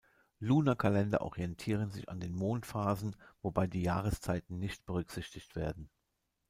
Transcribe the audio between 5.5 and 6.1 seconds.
werden.